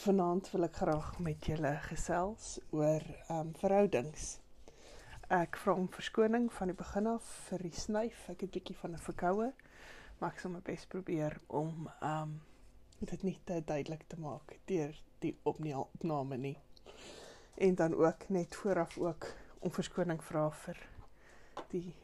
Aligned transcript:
Vanaand 0.00 0.46
wil 0.50 0.64
ek 0.64 0.78
graag 0.80 1.08
met 1.20 1.44
julle 1.44 1.74
gesels 1.84 2.54
oor 2.72 3.02
ehm 3.04 3.34
um, 3.34 3.48
verhoudings. 3.60 4.38
Ek 5.28 5.58
vra 5.60 5.74
om 5.76 5.90
verskoning 5.92 6.46
van 6.56 6.72
die 6.72 6.76
begin 6.78 7.10
af 7.10 7.26
vir 7.48 7.64
die 7.66 7.74
snyf. 7.76 8.22
Ek 8.32 8.40
het 8.40 8.46
'n 8.48 8.54
bietjie 8.54 8.76
van 8.78 8.94
'n 8.94 9.02
verkoue, 9.08 9.50
maar 10.18 10.32
ek 10.32 10.40
sal 10.40 10.54
my 10.54 10.62
bes 10.70 10.86
probeer 10.86 11.36
om 11.48 11.90
ehm 12.00 12.22
um, 12.22 12.32
dit 13.12 13.22
nie 13.22 13.36
te 13.44 13.60
duidelik 13.60 14.08
te 14.08 14.16
maak 14.16 14.56
deur 14.72 14.96
die 15.18 15.36
opname 15.44 16.36
nie. 16.36 16.56
En 17.58 17.74
dan 17.74 17.94
ook 17.94 18.28
net 18.28 18.56
vooraf 18.56 18.98
ook 18.98 19.28
om 19.58 19.70
verskoning 19.70 20.24
vra 20.24 20.50
vir 20.50 20.78
die 21.76 21.94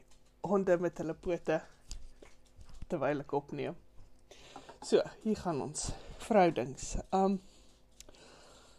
honde 0.41 0.77
met 0.77 0.97
hulle 0.97 1.13
pote 1.13 1.61
terwyl 2.87 3.19
ek 3.19 3.31
opneem. 3.31 3.75
So, 4.81 5.01
hier 5.23 5.37
gaan 5.37 5.61
ons. 5.61 5.91
Verhoudings. 6.17 6.97
Um 7.11 7.41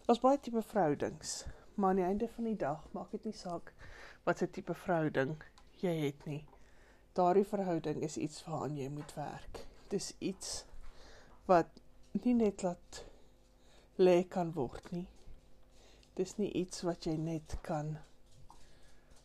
Daar's 0.08 0.20
baie 0.24 0.38
tipe 0.40 0.62
verhoudings, 0.62 1.44
maar 1.74 1.90
aan 1.90 1.96
die 1.96 2.04
einde 2.04 2.28
van 2.32 2.46
die 2.48 2.56
dag 2.56 2.84
maak 2.96 3.10
dit 3.12 3.24
nie 3.28 3.34
saak 3.36 3.74
wat 4.24 4.40
'n 4.42 4.50
tipe 4.56 4.74
verhouding 4.74 5.34
jy 5.82 5.90
het 6.00 6.22
nie. 6.24 6.46
Daardie 7.12 7.44
verhouding 7.44 8.00
is 8.06 8.16
iets 8.16 8.44
waaraan 8.46 8.78
jy 8.78 8.86
moet 8.88 9.12
werk. 9.14 9.66
Dis 9.88 10.14
iets 10.18 10.64
wat 11.46 11.82
nie 12.12 12.32
net 12.34 12.62
laat 12.62 13.04
lê 13.98 14.24
kan 14.28 14.52
word 14.52 14.88
nie. 14.92 15.08
Dis 16.14 16.38
nie 16.38 16.52
iets 16.52 16.82
wat 16.82 17.04
jy 17.04 17.16
net 17.16 17.58
kan 17.62 17.98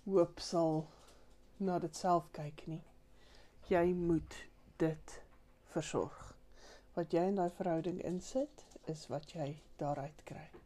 hoop 0.05 0.39
sal 0.39 0.85
na 1.57 1.79
dit 1.79 1.95
self 1.95 2.27
kyk 2.31 2.67
nie. 2.67 2.83
Jy 3.69 3.93
moet 3.93 4.35
dit 4.77 5.15
versorg 5.63 6.35
wat 6.93 7.13
jy 7.13 7.23
in 7.31 7.39
daai 7.39 7.49
verhouding 7.49 8.03
insit 8.03 8.65
is 8.85 9.07
wat 9.07 9.31
jy 9.31 9.61
daaruit 9.77 10.25
kry. 10.25 10.62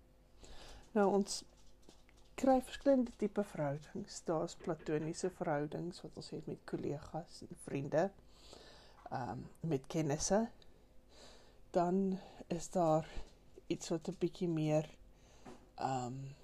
Nou 0.97 1.11
ons 1.13 1.43
kry 2.41 2.55
verskillende 2.65 3.11
tipe 3.21 3.43
verhoudings. 3.45 4.15
Daar's 4.25 4.55
platoniese 4.63 5.29
verhoudings 5.29 6.01
wat 6.01 6.15
ons 6.17 6.29
het 6.33 6.47
met 6.49 6.63
kollegas 6.65 7.41
en 7.45 7.59
vriende. 7.65 8.07
Ehm 9.11 9.29
um, 9.29 9.43
met 9.69 9.85
kennisse. 9.93 10.47
Dan 11.71 12.19
is 12.47 12.69
daar 12.69 13.05
iets 13.67 13.89
wat 13.93 14.09
'n 14.09 14.17
bietjie 14.19 14.49
meer 14.49 14.89
ehm 15.75 16.05
um, 16.05 16.35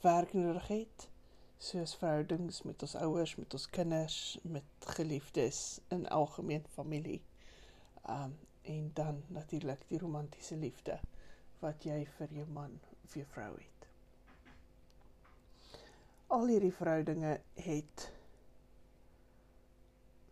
werk 0.00 0.32
nodig 0.32 0.68
het 0.68 1.08
soos 1.58 1.94
verhoudings 1.96 2.62
met 2.62 2.82
ons 2.82 2.94
ouers, 2.94 3.36
met 3.36 3.52
ons 3.52 3.70
kinders, 3.70 4.38
met 4.42 4.64
geliefdes 4.78 5.80
in 5.88 6.08
algemeen 6.08 6.64
familie. 6.68 7.22
Um 8.08 8.38
en 8.62 8.90
dan 8.94 9.22
natuurlik 9.26 9.88
die 9.88 9.98
romantiese 9.98 10.56
liefde 10.56 11.00
wat 11.60 11.84
jy 11.84 12.04
vir 12.16 12.32
jou 12.34 12.46
man 12.54 12.78
of 13.04 13.14
jou 13.16 13.26
vrou 13.34 13.52
het. 13.56 13.86
Al 16.30 16.46
hierdie 16.46 16.72
verhoudinge 16.72 17.40
het 17.58 18.06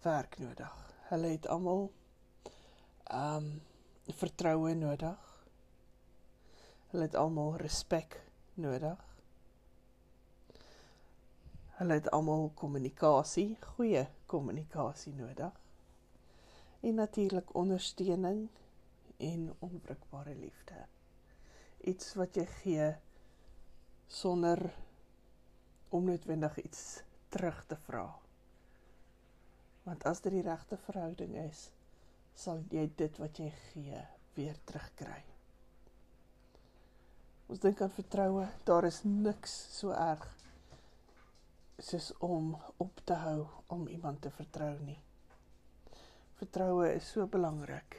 werk 0.05 0.39
nodig. 0.39 0.75
Hulle 1.09 1.33
het 1.35 1.49
almal 1.51 1.89
um 3.13 3.49
vertroue 4.21 4.75
nodig. 4.75 5.25
Hulle 6.91 7.09
het 7.09 7.17
almal 7.19 7.57
respek 7.61 8.21
nodig. 8.55 9.05
Hulle 11.79 11.99
het 12.01 12.11
almal 12.11 12.51
kommunikasie, 12.55 13.57
goeie 13.77 14.07
kommunikasie 14.27 15.15
nodig 15.15 15.55
en 16.81 16.95
natuurlik 16.95 17.55
ondersteuning 17.55 18.49
en 19.17 19.55
onwrikbare 19.59 20.35
liefde. 20.35 20.87
Iets 21.87 22.15
wat 22.19 22.37
jy 22.37 22.45
gee 22.63 22.89
sonder 24.09 24.63
om 25.95 26.05
noodwendig 26.05 26.59
iets 26.59 27.03
terug 27.29 27.65
te 27.67 27.77
vra. 27.87 28.07
Want 29.87 30.05
as 30.05 30.21
dit 30.25 30.33
die 30.33 30.45
regte 30.45 30.77
verhouding 30.89 31.37
is, 31.45 31.69
sal 32.35 32.63
jy 32.71 32.89
dit 32.97 33.19
wat 33.23 33.39
jy 33.39 33.49
gee 33.71 34.05
weer 34.37 34.59
terugkry. 34.65 35.23
Ons 37.49 37.63
dink 37.65 37.81
aan 37.81 37.95
vertroue, 37.95 38.49
daar 38.69 38.85
is 38.85 39.03
niks 39.05 39.55
so 39.79 39.95
erg 39.97 40.27
soos 41.79 42.11
om 42.19 42.57
op 42.83 43.05
te 43.07 43.15
hou 43.15 43.47
om 43.67 43.87
iemand 43.89 44.21
te 44.23 44.31
vertrou 44.35 44.75
nie 44.83 44.99
vertroue 46.39 46.93
is 46.95 47.07
so 47.13 47.27
belangrik. 47.27 47.97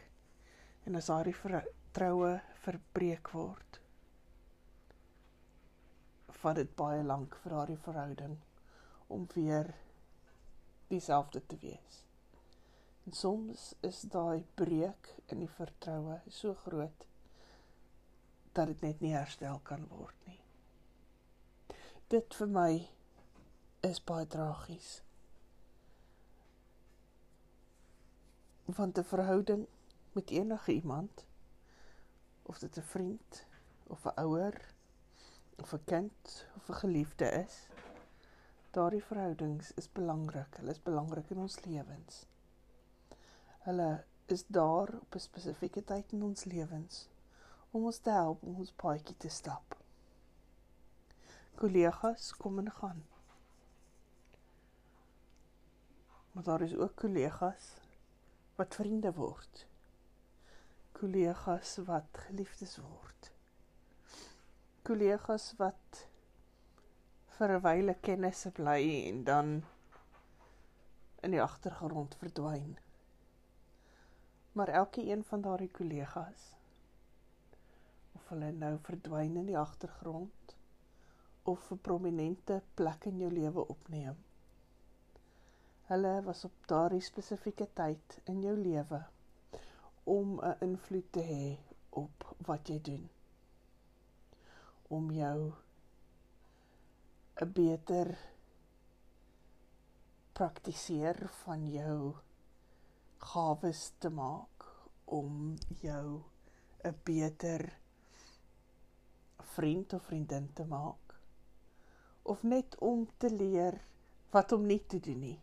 En 0.87 0.95
as 0.95 1.09
daardie 1.11 1.35
vertroue 1.89 2.39
verbreek 2.61 3.31
word, 3.33 3.77
vat 6.39 6.55
dit 6.59 6.69
baie 6.77 7.01
lank 7.03 7.33
vir 7.41 7.53
daardie 7.55 7.77
verhouding 7.81 8.35
om 9.09 9.23
weer 9.33 9.71
dieselfde 10.91 11.41
te 11.49 11.57
wees. 11.63 12.03
En 13.07 13.15
soms 13.17 13.63
is 13.81 14.03
daai 14.13 14.45
breek 14.61 15.09
in 15.33 15.41
die 15.41 15.49
vertroue 15.49 16.19
so 16.29 16.53
groot 16.61 17.07
dat 18.53 18.69
dit 18.69 18.83
net 18.85 19.01
nie 19.01 19.15
herstel 19.15 19.57
kan 19.65 19.87
word 19.89 20.27
nie. 20.29 20.37
Dit 22.13 22.37
vir 22.37 22.51
my 22.53 22.73
is 23.89 24.01
baie 24.01 24.27
tragies. 24.29 24.99
van 28.69 28.91
'n 28.93 29.03
verhouding 29.03 29.65
met 30.13 30.29
enige 30.29 30.71
iemand 30.71 31.25
of 32.49 32.59
dit 32.59 32.77
'n 32.77 32.89
vriend 32.93 33.45
of 33.87 34.05
'n 34.05 34.19
ouer 34.25 34.55
of 35.61 35.73
'n 35.73 35.83
kind 35.85 36.45
of 36.57 36.69
'n 36.69 36.79
geliefde 36.83 37.27
is 37.45 37.69
daardie 38.71 39.03
verhoudings 39.03 39.71
is 39.73 39.91
belangrik. 39.91 40.57
Hulle 40.57 40.71
is 40.71 40.83
belangrik 40.83 41.29
in 41.33 41.37
ons 41.37 41.63
lewens. 41.65 42.25
Hulle 43.65 44.03
is 44.25 44.43
daar 44.47 44.93
op 45.01 45.15
'n 45.15 45.19
spesifieke 45.19 45.83
tyd 45.83 46.11
in 46.11 46.23
ons 46.23 46.43
lewens 46.43 47.07
om 47.71 47.85
ons 47.85 47.97
te 47.97 48.09
help 48.09 48.43
om 48.43 48.55
ons 48.55 48.71
paadjie 48.71 49.17
te 49.17 49.29
stap. 49.29 49.77
Kollegas 51.55 52.33
kom 52.37 52.59
en 52.59 52.71
gaan. 52.71 53.03
Maar 56.31 56.43
daar 56.43 56.61
is 56.61 56.75
ook 56.75 56.95
kollegas 56.95 57.73
wat 58.55 58.75
vriende 58.75 59.13
word. 59.13 59.65
Kollegas 60.99 61.77
wat 61.87 62.19
geliefdes 62.25 62.73
word. 62.83 63.29
Kollegas 64.87 65.45
wat 65.61 66.01
vir 67.37 67.55
'n 67.55 67.63
wyle 67.67 67.95
kennisse 68.07 68.51
bly 68.59 68.81
en 69.07 69.23
dan 69.31 69.51
in 71.23 71.31
die 71.35 71.41
agtergrond 71.41 72.15
verdwyn. 72.23 72.77
Maar 74.51 74.75
elke 74.83 75.05
een 75.11 75.23
van 75.23 75.41
daardie 75.41 75.71
kollegas 75.81 76.47
of 78.19 78.27
hulle 78.33 78.51
nou 78.51 78.77
verdwyn 78.89 79.37
in 79.43 79.51
die 79.53 79.59
agtergrond 79.65 80.57
of 81.43 81.71
'n 81.71 81.85
prominente 81.89 82.61
plek 82.73 83.05
in 83.05 83.23
jou 83.25 83.31
lewe 83.31 83.67
opneem 83.67 84.17
Hulle 85.89 86.21
was 86.21 86.43
op 86.45 86.67
daardie 86.69 87.01
spesifieke 87.01 87.65
tyd 87.73 88.15
in 88.29 88.43
jou 88.45 88.51
lewe 88.57 88.97
om 90.17 90.39
'n 90.41 90.57
invloed 90.67 91.07
te 91.11 91.23
hê 91.31 91.47
op 92.01 92.35
wat 92.47 92.67
jy 92.69 92.79
doen. 92.81 93.09
Om 94.87 95.11
jou 95.11 95.53
'n 97.41 97.51
beter 97.53 98.17
praktiseer 100.33 101.29
van 101.43 101.69
jou 101.71 102.15
gawes 103.17 103.91
te 103.99 104.09
maak 104.09 104.65
om 105.05 105.55
jou 105.81 106.23
'n 106.83 106.95
beter 107.03 107.79
vriend 109.53 109.93
of 109.93 110.03
vriendin 110.03 110.49
te 110.53 110.65
maak 110.65 111.15
of 112.21 112.43
net 112.43 112.77
om 112.77 113.07
te 113.17 113.29
leer 113.29 113.81
wat 114.31 114.51
om 114.51 114.65
nie 114.65 114.81
te 114.87 114.99
doen 114.99 115.19
nie 115.19 115.39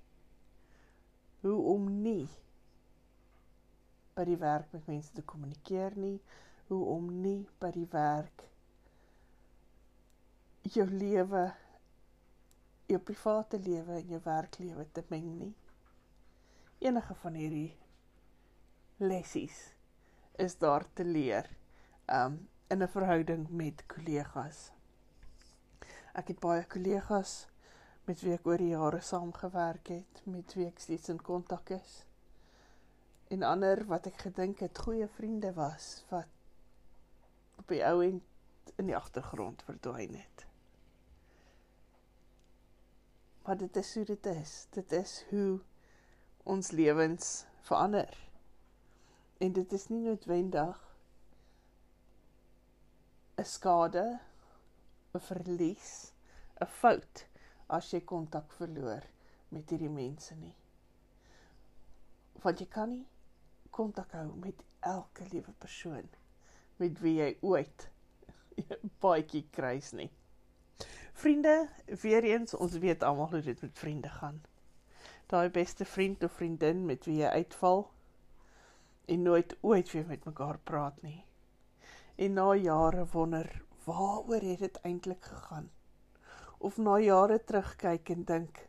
hoe 1.40 1.62
om 1.74 2.02
nie 2.02 2.28
by 4.16 4.24
die 4.24 4.40
werk 4.40 4.72
met 4.72 4.86
mense 4.88 5.12
te 5.12 5.22
kommunikeer 5.22 5.96
nie, 6.00 6.18
hoe 6.68 6.82
om 6.96 7.10
nie 7.22 7.46
by 7.60 7.70
die 7.74 7.88
werk 7.92 8.46
jou 10.74 10.86
lewe 10.90 11.52
jou 12.86 12.98
private 13.02 13.58
lewe 13.58 13.98
en 14.00 14.10
jou 14.14 14.20
werklewe 14.24 14.86
te 14.92 15.02
meng 15.10 15.26
nie. 15.38 15.52
Enige 16.78 17.14
van 17.22 17.34
hierdie 17.38 17.76
lessies 19.02 19.58
is 20.42 20.56
daar 20.62 20.86
te 20.94 21.04
leer 21.04 21.48
um 22.18 22.38
in 22.70 22.82
'n 22.82 22.88
verhouding 22.88 23.48
met 23.50 23.86
kollegas. 23.86 24.70
Ek 26.14 26.28
het 26.28 26.40
baie 26.40 26.64
kollegas 26.64 27.46
met 28.04 28.20
wie 28.20 28.32
ek 28.34 28.46
oor 28.46 28.58
die 28.58 28.74
jare 28.74 29.00
saamgewerk 29.00 29.88
het, 29.88 30.22
met 30.24 30.54
wie 30.54 30.66
ek 30.66 30.78
steeds 30.78 31.08
in 31.08 31.22
kontak 31.22 31.70
is. 31.70 32.04
En 33.28 33.42
ander 33.42 33.82
wat 33.90 34.06
ek 34.06 34.20
gedink 34.28 34.60
het 34.62 34.78
goeie 34.78 35.08
vriende 35.16 35.50
was 35.56 36.04
wat 36.10 36.30
op 37.58 37.68
die 37.72 37.82
ou 37.82 37.98
end 38.04 38.74
in 38.78 38.86
die 38.86 38.96
agtergrond 38.96 39.64
verdwyn 39.66 40.14
het. 40.14 40.44
Maar 43.46 43.56
dit 43.56 43.76
is 43.76 43.94
hoe 43.94 44.04
dit 44.04 44.26
is. 44.26 44.66
Dit 44.70 44.92
is 44.92 45.24
hoe 45.30 45.60
ons 46.42 46.70
lewens 46.70 47.44
verander. 47.66 48.14
En 49.38 49.52
dit 49.52 49.72
is 49.72 49.88
nie 49.88 50.00
noodwendig 50.04 50.82
'n 53.38 53.44
skade, 53.44 54.20
'n 55.14 55.20
verlies, 55.20 56.12
'n 56.60 56.66
fout 56.66 57.26
as 57.66 57.90
jy 57.90 58.00
kontak 58.00 58.52
verloor 58.52 59.02
met 59.48 59.70
hierdie 59.70 59.90
mense 59.90 60.34
nie. 60.34 60.54
Want 62.42 62.58
jy 62.60 62.66
kan 62.66 62.90
nie 62.90 63.06
kontak 63.70 64.12
hou 64.12 64.28
met 64.42 64.62
elke 64.80 65.24
liewe 65.32 65.52
persoon 65.58 66.08
met 66.76 67.00
wie 67.00 67.14
jy 67.20 67.30
ooit 67.40 67.88
baie 69.04 69.42
kruis 69.50 69.92
nie. 69.92 70.10
Vriende, 71.16 71.68
weer 72.02 72.24
eens, 72.24 72.54
ons 72.54 72.76
weet 72.80 73.02
almal 73.02 73.30
hoe 73.30 73.40
dit 73.40 73.60
met 73.60 73.78
vriende 73.78 74.08
gaan. 74.08 74.42
Daai 75.26 75.48
beste 75.50 75.84
vriend 75.84 76.22
of 76.24 76.32
vriendin 76.32 76.84
met 76.86 77.04
wie 77.08 77.18
jy 77.22 77.30
uitval 77.40 77.86
en 79.06 79.22
nooit 79.22 79.56
ooit 79.60 79.92
weer 79.92 80.06
met 80.06 80.24
mekaar 80.24 80.58
praat 80.58 81.02
nie. 81.02 81.24
En 82.16 82.32
na 82.32 82.54
jare 82.54 83.06
wonder, 83.12 83.62
waaroor 83.84 84.44
het 84.44 84.58
dit 84.58 84.80
eintlik 84.82 85.24
gegaan? 85.24 85.70
Of 86.58 86.76
na 86.76 86.98
jare 86.98 87.44
terugkyk 87.44 88.08
en 88.08 88.24
dink, 88.24 88.68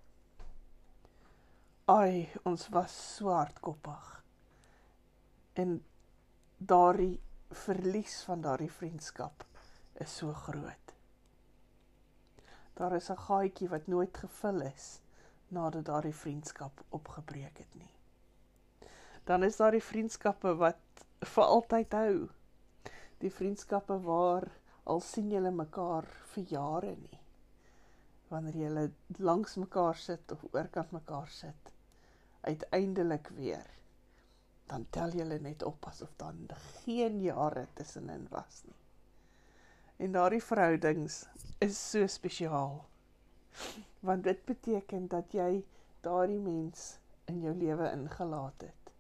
Ai, 1.88 2.28
ons 2.44 2.66
was 2.70 3.16
swartkoppig. 3.16 4.17
En 5.58 5.84
daardie 6.58 7.20
verlies 7.50 8.22
van 8.28 8.42
daardie 8.42 8.72
vriendskap 8.72 9.46
is 10.04 10.18
so 10.18 10.34
groot. 10.34 10.94
Daar 12.78 12.94
is 12.96 13.10
'n 13.10 13.24
gaatjie 13.28 13.70
wat 13.70 13.88
nooit 13.88 14.18
gevul 14.18 14.62
is 14.62 15.00
nadat 15.48 15.86
daardie 15.86 16.16
vriendskap 16.16 16.84
opgebreek 16.90 17.58
het 17.58 17.74
nie. 17.76 17.94
Dan 19.24 19.44
is 19.44 19.56
daar 19.56 19.72
die 19.72 19.84
vriendskappe 19.84 20.56
wat 20.56 21.06
vir 21.20 21.44
altyd 21.44 21.92
hou. 21.92 22.30
Die 23.18 23.32
vriendskappe 23.32 24.02
waar 24.02 24.48
al 24.84 25.00
sien 25.00 25.32
julle 25.32 25.52
mekaar 25.52 26.06
vir 26.34 26.44
jare 26.44 26.96
nie. 26.96 27.20
Wanneer 28.28 28.56
julle 28.56 28.92
langs 29.18 29.56
mekaar 29.56 29.96
sit 29.96 30.32
of 30.32 30.46
oorkant 30.52 30.92
mekaar 30.92 31.28
sit, 31.28 31.72
uiteindelik 32.42 33.28
weer 33.28 33.77
dan 34.68 34.86
tel 34.90 35.16
jy 35.16 35.26
net 35.42 35.64
op 35.64 35.86
asof 35.88 36.14
dan 36.20 36.48
geen 36.84 37.22
jare 37.22 37.68
tussenin 37.74 38.28
was 38.30 38.62
nie. 38.66 38.76
En 39.98 40.12
daardie 40.12 40.44
verhoudings 40.44 41.26
is 41.64 41.78
so 41.90 42.08
spesiaal. 42.08 42.86
Want 44.00 44.24
dit 44.24 44.46
beteken 44.46 45.08
dat 45.08 45.32
jy 45.34 45.66
daardie 46.06 46.40
mens 46.40 46.98
in 47.26 47.42
jou 47.42 47.56
lewe 47.56 47.92
ingelaat 47.92 48.68
het. 48.68 48.92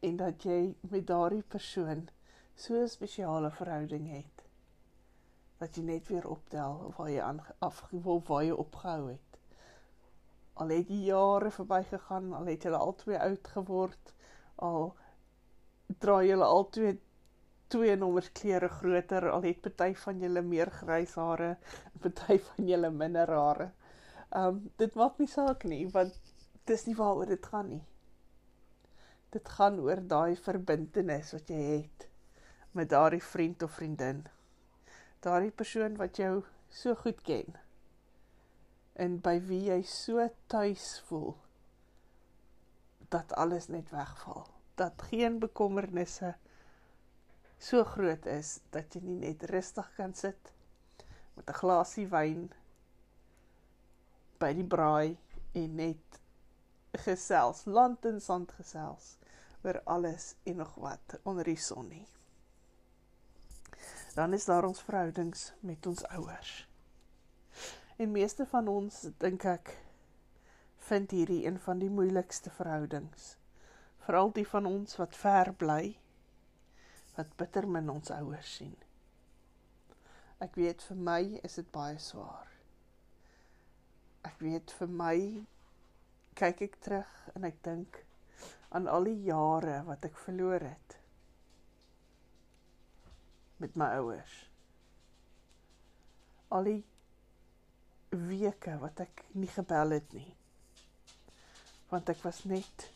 En 0.00 0.16
dat 0.16 0.42
jy 0.42 0.74
met 0.80 1.06
daardie 1.06 1.42
persoon 1.42 2.08
so 2.54 2.82
'n 2.82 2.88
spesiale 2.88 3.50
verhouding 3.50 4.08
het 4.10 4.34
dat 5.58 5.76
jy 5.76 5.82
net 5.82 6.08
weer 6.08 6.26
optel 6.28 6.92
waar 6.96 7.10
jy 7.10 7.20
aan 7.20 7.40
afgewol 7.58 8.22
waar 8.28 8.44
jy 8.44 8.56
opgehou 8.64 9.10
het 9.10 9.33
al 10.54 10.68
het 10.70 10.86
die 10.88 11.04
jare 11.08 11.50
verbygegaan, 11.50 12.32
al 12.34 12.46
het 12.46 12.62
julle 12.62 12.78
al 12.78 12.94
twee 13.00 13.18
oud 13.18 13.48
geword, 13.56 14.12
al 14.62 14.92
dra 16.04 16.20
julle 16.22 16.46
al 16.46 16.68
twee 16.76 17.00
twee 17.74 17.96
nommers 17.96 18.28
klere 18.38 18.68
groter, 18.68 19.24
al 19.30 19.42
het 19.42 19.62
party 19.64 19.94
van 19.98 20.20
julle 20.22 20.42
meer 20.46 20.70
grys 20.70 21.16
hare, 21.18 21.56
party 22.04 22.36
van 22.48 22.68
julle 22.68 22.90
minder 22.94 23.32
hare. 23.34 23.70
Um 24.42 24.60
dit 24.78 24.94
maak 25.00 25.18
nie 25.18 25.30
saak 25.32 25.64
nie, 25.66 25.82
want 25.96 26.34
dis 26.70 26.86
nie 26.86 26.94
waaroor 27.00 27.32
dit 27.32 27.50
gaan 27.50 27.72
nie. 27.72 27.82
Dit 29.34 29.50
gaan 29.56 29.80
oor 29.82 30.04
daai 30.14 30.36
verbintenis 30.38 31.34
wat 31.34 31.50
jy 31.50 31.62
het 31.64 32.08
met 32.78 32.92
daardie 32.94 33.22
vriend 33.22 33.62
of 33.66 33.74
vriendin. 33.80 34.22
Daardie 35.26 35.50
persoon 35.50 35.98
wat 35.98 36.22
jou 36.22 36.34
so 36.70 36.94
goed 37.02 37.22
ken 37.26 37.63
en 38.94 39.18
by 39.18 39.38
wie 39.48 39.64
jy 39.68 39.80
so 39.82 40.28
tuis 40.46 41.00
voel 41.08 41.34
dat 43.14 43.32
alles 43.34 43.68
net 43.68 43.90
wegval 43.90 44.46
dat 44.78 45.02
geen 45.10 45.38
bekommernisse 45.42 46.34
so 47.58 47.84
groot 47.84 48.26
is 48.26 48.58
dat 48.74 48.94
jy 48.94 49.02
nie 49.02 49.20
net 49.22 49.42
rustig 49.50 49.90
kan 49.96 50.14
sit 50.14 50.52
met 51.34 51.48
'n 51.48 51.58
glasie 51.60 52.06
wyn 52.10 52.50
by 54.38 54.52
die 54.52 54.66
braai 54.76 55.16
en 55.54 55.76
net 55.76 56.20
gesels 57.06 57.64
land 57.66 58.04
en 58.10 58.20
sand 58.20 58.52
gesels 58.58 59.16
oor 59.64 59.80
alles 59.84 60.34
en 60.44 60.56
nog 60.56 60.74
wat 60.74 61.18
onder 61.22 61.44
die 61.44 61.56
son 61.56 61.88
nie. 61.88 62.06
Dan 64.14 64.32
is 64.32 64.44
daar 64.44 64.64
ons 64.64 64.82
verhoudings 64.82 65.52
met 65.60 65.86
ons 65.86 66.04
ouers 66.04 66.66
En 67.96 68.10
meeste 68.10 68.46
van 68.50 68.68
ons 68.68 68.96
dink 69.22 69.44
ek 69.46 69.70
vind 70.88 71.12
hierdie 71.14 71.44
een 71.46 71.60
van 71.62 71.78
die 71.78 71.90
moeilikste 71.90 72.50
verhoudings. 72.50 73.36
Veral 74.02 74.32
die 74.34 74.46
van 74.48 74.66
ons 74.66 74.96
wat 74.98 75.14
ver 75.16 75.52
bly 75.60 75.94
wat 77.14 77.36
bitter 77.38 77.68
min 77.70 77.92
ons 77.92 78.10
ouers 78.10 78.56
sien. 78.58 78.74
Ek 80.42 80.58
weet 80.58 80.82
vir 80.82 80.98
my 81.08 81.20
is 81.46 81.54
dit 81.60 81.68
baie 81.76 82.00
swaar. 82.02 82.50
Ek 84.26 84.42
weet 84.42 84.74
vir 84.80 84.90
my 84.90 85.18
kyk 86.34 86.64
ek 86.66 86.74
terug 86.82 87.12
en 87.36 87.46
ek 87.46 87.60
dink 87.62 88.00
aan 88.74 88.90
al 88.90 89.06
die 89.06 89.20
jare 89.28 89.76
wat 89.86 90.08
ek 90.10 90.18
verloor 90.24 90.66
het 90.66 90.98
met 93.62 93.78
my 93.78 93.92
ouers. 94.00 94.34
Al 96.50 96.66
die 96.72 96.82
weke 98.16 98.78
wat 98.78 99.00
ek 99.04 99.24
nie 99.32 99.50
gebel 99.50 99.96
het 99.98 100.12
nie. 100.16 100.30
Want 101.90 102.08
ek 102.08 102.22
was 102.24 102.44
net 102.48 102.90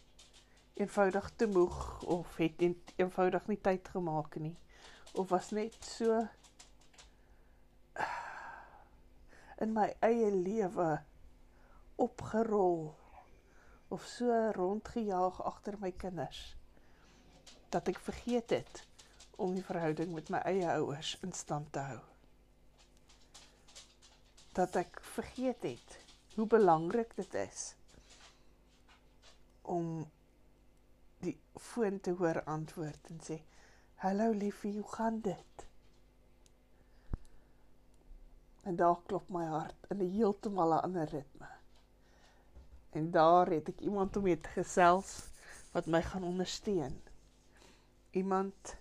eenvoudig 0.79 1.31
te 1.37 1.47
moeg 1.47 2.03
of 2.03 2.37
het 2.37 2.63
eenvoudig 2.97 3.47
nie 3.47 3.61
tyd 3.61 3.89
gemaak 3.89 4.37
nie 4.39 4.57
of 5.19 5.29
was 5.29 5.51
net 5.51 5.75
so 5.85 6.21
in 9.65 9.73
my 9.75 9.89
eie 10.07 10.31
lewe 10.31 10.91
opgerol 11.97 12.95
of 13.89 14.07
so 14.07 14.39
rondgejaag 14.55 15.41
agter 15.51 15.79
my 15.83 15.91
kinders 16.05 16.45
dat 17.75 17.91
ek 17.91 17.99
vergeet 18.11 18.55
het 18.55 18.85
om 19.37 19.59
die 19.59 19.67
verhouding 19.67 20.15
met 20.15 20.31
my 20.31 20.45
eie 20.53 20.71
ouers 20.77 21.17
in 21.27 21.35
stand 21.35 21.73
te 21.75 21.83
hou 21.91 21.99
dat 24.59 24.75
ek 24.81 24.99
vergeet 25.15 25.63
het 25.63 25.99
hoe 26.35 26.47
belangrik 26.51 27.13
dit 27.15 27.35
is 27.39 27.75
om 29.63 30.07
die 31.23 31.37
foon 31.55 32.01
te 32.03 32.15
hoor 32.19 32.41
antwoord 32.51 33.11
en 33.13 33.21
sê 33.23 33.37
hallo 34.03 34.33
liefie 34.35 34.73
hoe 34.79 34.89
gaan 34.95 35.21
dit? 35.23 35.65
En 38.67 38.77
daar 38.81 38.99
klop 39.07 39.31
my 39.35 39.45
hart 39.47 39.87
in 39.95 40.03
'n 40.03 40.11
heeltemal 40.17 40.75
'n 40.75 40.83
ander 40.89 41.09
ritme. 41.15 41.51
En 42.99 43.11
daar 43.11 43.47
het 43.55 43.69
ek 43.69 43.81
iemand 43.81 44.17
om 44.17 44.23
mee 44.23 44.41
te 44.41 44.55
gesels 44.59 45.13
wat 45.73 45.87
my 45.87 46.03
gaan 46.03 46.25
ondersteun. 46.25 47.03
Iemand 48.11 48.75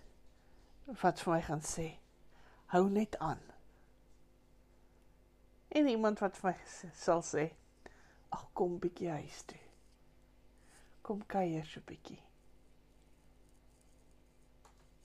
wat 1.02 1.20
vir 1.20 1.32
my 1.32 1.42
gaan 1.42 1.62
sê 1.62 1.88
hou 2.66 2.88
net 2.90 3.18
aan 3.18 3.42
en 5.68 5.88
iemand 5.88 6.20
wat 6.24 6.36
vir 6.40 6.50
my 6.50 6.92
sal 6.96 7.22
sê 7.22 7.48
ag 8.34 8.44
kom 8.52 8.78
bietjie 8.82 9.10
huis 9.10 9.42
toe. 9.48 9.60
Kom 11.02 11.24
kuier 11.26 11.66
so 11.66 11.80
bietjie. 11.88 12.20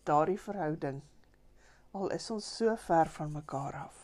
Daardie 0.03 0.39
verhouding 0.39 1.01
al 1.93 2.09
is 2.15 2.29
ons 2.33 2.47
so 2.57 2.75
ver 2.87 3.11
van 3.17 3.31
mekaar 3.31 3.75
af 3.85 3.99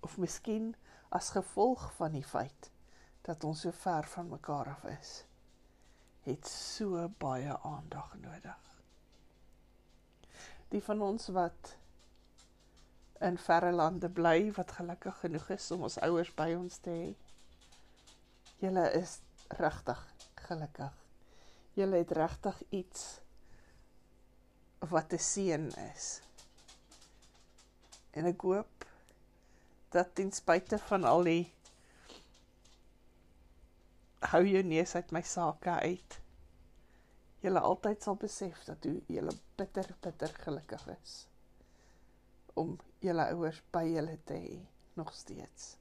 of 0.00 0.16
miskien 0.18 0.72
as 1.08 1.30
gevolg 1.36 1.90
van 1.98 2.16
die 2.16 2.24
feit 2.24 2.70
dat 3.28 3.44
ons 3.44 3.66
so 3.66 3.74
ver 3.82 4.08
van 4.14 4.30
mekaar 4.32 4.70
af 4.72 4.86
is 4.94 5.10
het 6.24 6.48
so 6.48 7.08
baie 7.18 7.58
aandag 7.64 8.14
nodig. 8.20 8.82
Die 10.68 10.82
van 10.82 11.00
ons 11.02 11.28
wat 11.34 11.76
in 13.20 13.36
verre 13.38 13.72
lande 13.72 14.08
bly 14.08 14.52
wat 14.56 14.72
gelukkig 14.72 15.18
genoeg 15.22 15.48
is 15.56 15.70
om 15.74 15.82
ons 15.88 15.98
ouers 16.06 16.30
by 16.38 16.48
ons 16.56 16.78
te 16.84 16.92
hê. 16.94 17.08
Julle 18.62 18.84
is 18.96 19.18
regtig 19.60 20.00
gelukkig. 20.46 20.94
Julle 21.76 22.00
het 22.00 22.14
regtig 22.16 22.62
iets 22.80 23.04
wat 24.92 25.12
'n 25.12 25.24
seën 25.28 25.68
is. 25.92 26.08
En 28.16 28.24
ek 28.32 28.40
hoop 28.40 28.86
dat 29.90 30.14
ten 30.14 30.32
spyte 30.32 30.78
van 30.78 31.04
al 31.04 31.22
die 31.24 31.52
hou 34.32 34.44
jou 34.46 34.62
neus 34.62 34.94
uit 34.94 35.10
my 35.10 35.22
sake 35.22 35.70
uit. 35.70 36.20
Julle 37.40 37.60
altyd 37.60 38.02
sal 38.02 38.16
besef 38.16 38.64
dat 38.64 38.84
jy 38.84 39.02
julle 39.06 39.36
bitter 39.56 39.96
bitter 40.00 40.32
gelukkig 40.44 40.86
is 41.02 41.26
om 42.54 42.78
julle 42.98 43.26
ouers 43.34 43.62
by 43.72 43.84
julle 43.88 44.18
te 44.24 44.34
hê 44.34 44.58
nog 44.98 45.14
steeds. 45.14 45.76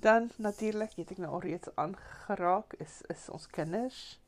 Dan 0.00 0.30
natuurlik, 0.36 0.94
het 0.96 1.10
ek 1.12 1.18
nou 1.20 1.32
al 1.36 1.42
reeds 1.44 1.68
aangeraak 1.74 2.72
is 2.80 3.00
is 3.12 3.28
ons 3.28 3.46
kinders. 3.52 4.18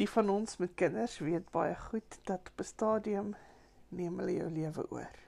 Die 0.00 0.08
van 0.08 0.30
ons 0.32 0.56
met 0.56 0.72
kinders 0.74 1.18
weet 1.20 1.50
baie 1.52 1.74
goed 1.76 2.16
dat 2.24 2.48
op 2.52 2.60
'n 2.64 2.68
stadium 2.70 3.34
neem 3.88 4.18
hulle 4.18 4.34
jou 4.38 4.50
lewe 4.50 4.86
oor. 4.90 5.18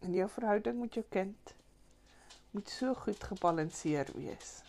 En 0.00 0.14
jou 0.14 0.28
verhouding 0.30 0.80
met 0.80 0.94
jou 0.94 1.06
kind 1.08 1.54
moet 2.50 2.68
so 2.68 2.94
goed 2.94 3.24
gebalanseer 3.24 4.10
wees 4.14 4.62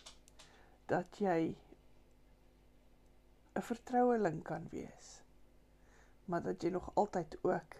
dat 0.86 1.18
jy 1.18 1.54
'n 3.54 3.62
vertroueling 3.62 4.42
kan 4.42 4.66
wees. 4.70 5.23
Maar 6.24 6.42
dat 6.42 6.62
jy 6.62 6.70
nog 6.70 6.90
altyd 6.94 7.38
ook 7.42 7.78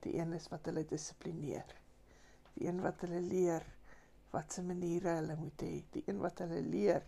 die 0.00 0.14
een 0.18 0.32
is 0.32 0.48
wat 0.48 0.66
hulle 0.66 0.84
dissiplineer 0.84 1.74
die 2.54 2.68
een 2.68 2.80
wat 2.82 3.02
hulle 3.02 3.20
leer 3.20 3.66
wat 4.34 4.52
se 4.52 4.62
maniere 4.66 5.16
hulle 5.18 5.36
moet 5.38 5.62
hê, 5.62 5.74
die 5.94 6.02
een 6.06 6.20
wat 6.22 6.40
hulle 6.42 6.60
leer 6.62 7.04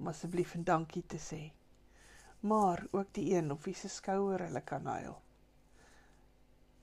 om 0.00 0.10
asseblief 0.12 0.54
en 0.56 0.64
dankie 0.68 1.02
te 1.08 1.20
sê. 1.20 1.40
Maar 2.48 2.82
ook 2.92 3.12
die 3.16 3.30
een 3.36 3.50
op 3.52 3.64
wie 3.64 3.74
se 3.74 3.88
skouer 3.92 4.44
hulle 4.44 4.60
kan 4.70 4.88
huil. 4.92 5.16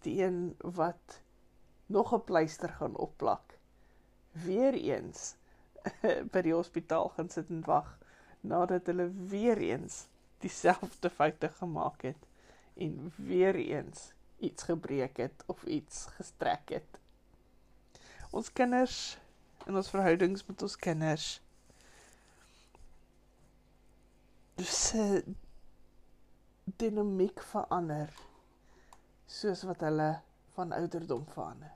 Die 0.05 0.15
een 0.23 0.55
wat 0.79 1.19
nog 1.93 2.13
'n 2.13 2.23
pleister 2.29 2.73
gaan 2.79 2.97
opplak. 2.97 3.57
Weereens 4.45 5.35
by 6.33 6.41
die 6.41 6.57
hospitaal 6.57 7.09
gaan 7.17 7.29
sit 7.29 7.49
en 7.49 7.61
wag 7.65 7.97
nadat 8.41 8.89
hulle 8.89 9.09
weer 9.29 9.57
eens 9.57 10.07
dieselfde 10.41 11.09
foute 11.09 11.49
gemaak 11.49 12.01
het 12.01 12.25
en 12.73 13.13
weer 13.15 13.55
eens 13.55 14.11
iets 14.39 14.63
gebreek 14.63 15.17
het 15.17 15.43
of 15.45 15.63
iets 15.63 16.05
gestrek 16.17 16.69
het 16.69 16.99
ons 18.31 18.51
kinders 18.53 19.17
en 19.65 19.75
ons 19.75 19.89
verhoudings 19.93 20.45
met 20.45 20.61
ons 20.61 20.75
kinders 20.75 21.41
se 24.57 25.23
dinamiek 26.63 27.41
verander 27.51 28.13
soos 29.27 29.63
wat 29.67 29.81
hulle 29.81 30.09
van 30.53 30.71
ouderdom 30.71 31.23
verander. 31.33 31.71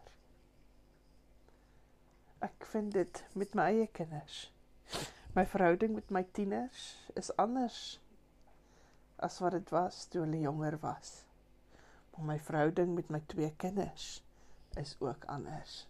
Ek 2.45 2.67
vind 2.71 2.93
dit 2.93 3.23
met 3.33 3.55
my 3.57 3.65
eie 3.73 3.87
kinders. 3.99 4.51
My 5.33 5.45
verhouding 5.49 5.95
met 5.97 6.13
my 6.13 6.23
tieners 6.37 6.83
is 7.17 7.31
anders 7.41 7.97
as 9.19 9.39
wat 9.39 9.51
dit 9.51 9.69
was 9.69 10.05
toe 10.05 10.21
hulle 10.21 10.39
jonger 10.39 10.77
was. 10.79 11.23
Maar 12.15 12.25
my 12.25 12.39
verhouding 12.39 12.95
met 12.95 13.09
my 13.09 13.21
twee 13.25 13.53
kinders 13.57 14.23
is 14.77 14.95
ook 14.99 15.25
anders 15.25 15.87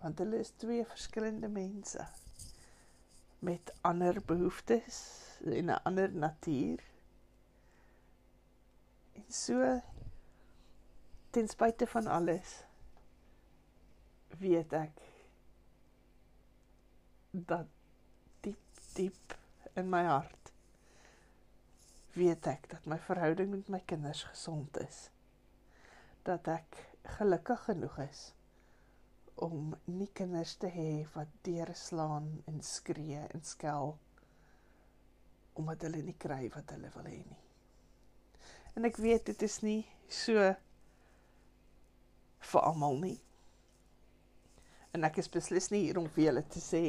want 0.00 0.18
hulle 0.18 0.38
is 0.40 0.52
twee 0.56 0.84
verskillende 0.84 1.48
mense 1.48 2.06
met 3.38 3.72
ander 3.80 4.20
behoeftes 4.26 4.96
en 5.44 5.64
'n 5.64 5.82
ander 5.88 6.12
natuur. 6.12 6.80
En 9.12 9.24
so 9.28 9.80
ten 11.30 11.48
spyte 11.48 11.86
van 11.86 12.06
alles 12.06 12.64
weet 14.38 14.72
ek 14.72 15.00
dat 17.30 17.66
diep 18.40 18.80
diep 18.94 19.38
in 19.72 19.88
my 19.88 20.04
hart 20.04 20.39
weet 22.14 22.46
ek 22.50 22.68
dat 22.70 22.86
my 22.90 22.98
verhouding 23.06 23.50
met 23.54 23.68
my 23.68 23.80
kinders 23.86 24.22
gesond 24.28 24.76
is. 24.82 25.08
Dat 26.26 26.48
ek 26.50 26.78
gelukkig 27.18 27.64
genoeg 27.68 27.98
is 28.08 28.22
om 29.40 29.74
nie 29.84 30.10
kinders 30.12 30.56
te 30.60 30.68
hê 30.68 31.06
wat 31.14 31.30
deurslaan 31.46 32.28
en 32.50 32.60
skree 32.62 33.22
en 33.30 33.44
skel 33.44 33.94
omdat 35.60 35.86
hulle 35.86 36.02
nie 36.04 36.16
kry 36.20 36.44
wat 36.54 36.74
hulle 36.74 36.90
wil 36.94 37.08
hê 37.08 37.20
nie. 37.22 37.40
En 38.76 38.86
ek 38.88 39.00
weet 39.02 39.26
dit 39.32 39.42
is 39.48 39.56
nie 39.64 39.80
so 40.12 40.44
vir 42.50 42.66
almal 42.68 43.00
nie. 43.00 43.18
En 44.94 45.06
ek 45.06 45.20
is 45.22 45.30
beslis 45.32 45.70
nie 45.72 45.86
hier 45.86 45.98
om 46.00 46.08
vir 46.14 46.28
julle 46.28 46.44
te 46.52 46.62
sê 46.62 46.84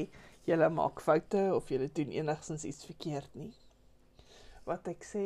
julle 0.48 0.70
maak 0.74 1.02
foute 1.06 1.42
of 1.56 1.70
julle 1.72 1.90
doen 1.98 2.14
enigsins 2.22 2.66
iets 2.68 2.88
verkeerd 2.90 3.36
nie. 3.38 3.52
Wat 4.64 4.88
ek 4.88 5.04
sê 5.06 5.26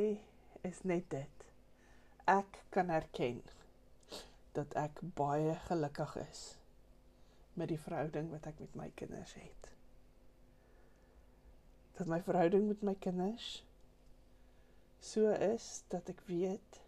is 0.68 0.82
net 0.88 1.10
dit. 1.12 1.46
Ek 2.32 2.62
kan 2.74 2.89
erken 2.89 3.42
dat 4.56 4.74
ek 4.80 5.01
baie 5.18 5.56
gelukkig 5.68 6.15
is 6.24 6.44
met 7.56 7.70
die 7.72 7.80
verhouding 7.80 8.32
wat 8.32 8.48
ek 8.50 8.60
met 8.63 8.75
my 8.80 8.88
kinders 8.96 9.36
het. 9.39 9.70
Dat 12.00 12.08
my 12.12 12.22
verhouding 12.24 12.68
met 12.68 12.82
my 12.84 12.96
kinders 13.00 13.63
so 15.06 15.30
is 15.30 15.84
dat 15.92 16.10
ek 16.10 16.24
weet 16.27 16.82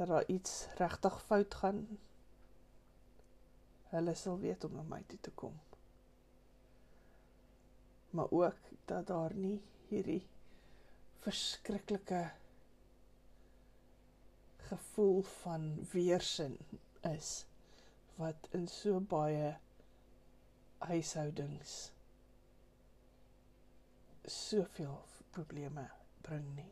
dat 0.00 0.08
daar 0.08 0.26
iets 0.26 0.66
regtig 0.78 1.22
fout 1.22 1.54
gaan. 1.54 1.80
Hulle 3.90 4.14
sal 4.14 4.38
weet 4.38 4.64
om 4.64 4.78
na 4.78 4.84
my 4.88 5.02
toe 5.06 5.18
te 5.20 5.32
kom. 5.34 5.56
Maar 8.10 8.30
ook 8.30 8.70
dat 8.84 9.06
daar 9.06 9.34
nie 9.34 9.58
hierdie 9.90 10.22
verskriklike 11.24 12.22
gevoel 14.70 15.22
van 15.42 15.86
weerstand 15.92 16.76
is 17.10 17.30
wat 18.20 18.48
in 18.56 18.68
so 18.68 19.00
baie 19.00 19.54
huishoudings 20.78 21.90
soveel 24.30 25.00
probleme 25.34 25.88
bring 26.22 26.46
nie. 26.54 26.68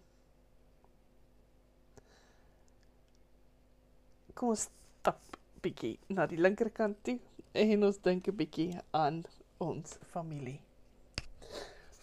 Kom 4.38 4.54
ons 4.54 4.68
stap 4.68 5.38
bietjie 5.64 5.96
na 6.14 6.28
die 6.30 6.38
linkerkant 6.38 7.00
toe 7.06 7.18
en 7.58 7.86
ons 7.88 7.98
dink 8.04 8.28
'n 8.28 8.38
bietjie 8.40 8.70
aan 8.94 9.24
ons 9.58 9.98
familie. 10.12 10.60